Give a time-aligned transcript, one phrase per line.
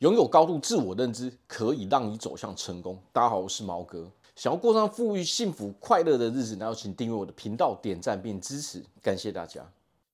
[0.00, 2.98] 拥有高度自我认知，可以让你走向成功。
[3.14, 4.06] 大家好，我是毛哥。
[4.34, 9.66] 想要过上富裕、幸福、快乐的日子，那就请订阅我的频道、点赞并支持，感谢大家。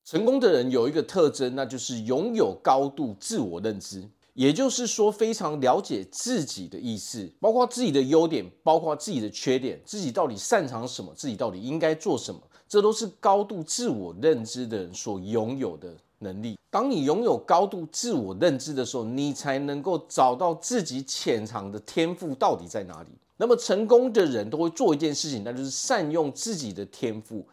[0.04, 15.92] 成功的人有一个特征，那就是拥有高度自我认知，也就是说，非常了解自己的意思，包括自己的优点，包括自己的缺点，自己到底擅长什么，自己到底应该做什么，这都是高度自我认知的人所拥有的。
[16.22, 23.08] 能力，当你拥有高度自我认知的时候，你才能够找到自己潜藏的天赋到底在哪里。
[23.36, 27.44] 那么成功的人都会做一件事情，那就是善用自己的天赋。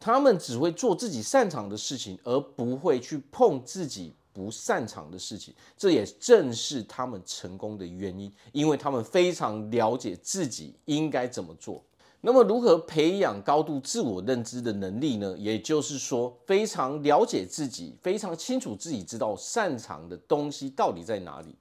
[0.00, 5.54] 他们只会做自己擅长的事情，而不会去碰自己不擅长的事情。
[5.78, 11.82] 这也正是他们成功的原因，因为他们非常了解自己应该怎么做。
[12.26, 15.36] 那么，如何培养高度自我认知的能力呢？
[15.38, 21.54] 也就是说，非常了解自己，非常清楚自己知道擅长的东西到底在哪里。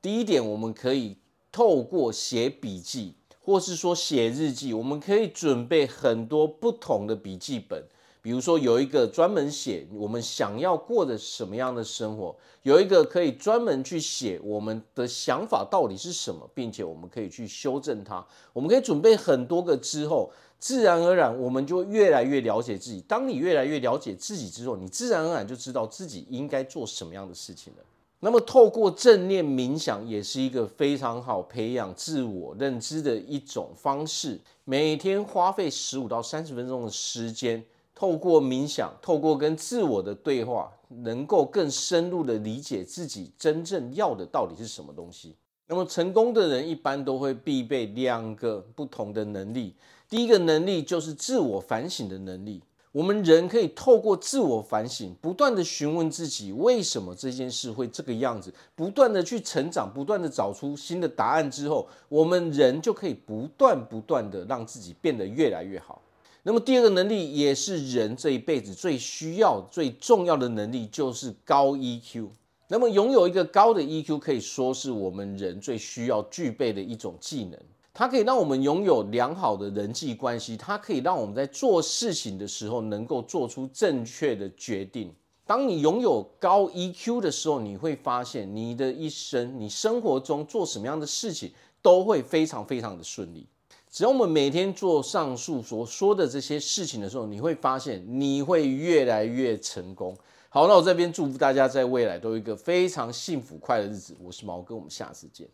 [0.00, 1.18] 第一点，我们可以
[1.52, 7.84] 透过写笔记，或是说写日记，我们可以准备很多不同的笔记本。
[8.26, 18.26] 比如说，有一个专门写我们想要过的什么样的生活，有一个可以专门去写我们的想法到底是什么，并且我们可以去修正它。
[18.52, 23.00] 我们可以准备很多个之后，自然而然我们就越来越了解自己。
[23.02, 27.84] 当你越来越了解自己之后，你自然而然就知道自己应该做什么样的事情了。
[28.18, 34.40] 那么，透过正念冥想也是一个非常好培养自我认知的一种方式。
[34.64, 37.64] 每天花费十五到三十分钟的时间。
[37.98, 45.34] 透过冥想，透过跟自我的对话，能够更深入的理解自己真正要的到底是什么东西。
[45.66, 49.74] 那么成功的人一般都会必备两个不同的能力。
[50.10, 52.62] 第一个能力就是自我反省的能力。
[52.92, 66.02] 我们人可以透过自我反省，不断的询问自己为什么这件事会这个样子，不断的去成长，不断的找出新的答案之后，我们人就可以不断不断的让自己变得越来越好。
[66.48, 72.28] 那么第二个能力也是人这一辈子最需要、最重要的能力，就是高 EQ。
[72.68, 77.58] 那么拥有一个高的 EQ，可以说是我们人最需要具备的一种技能。
[77.92, 85.12] 它可以让我们拥有良好的人际关系，它可以让我们在做事情的时候能够做出正确的决定。
[85.44, 91.50] 当你拥有高 EQ 的时候，你会发现你的一生、你生活中做什么样的事情
[91.82, 93.48] 都会非常非常的顺利。
[93.96, 100.14] 只要我们每天做上述所说的这些事情的时候，你会发现你会越来越成功。
[100.50, 104.14] 好，那我这边祝福大家在未来都有一个非常幸福快乐的日子。
[104.22, 105.48] 我是毛哥，我们下次见。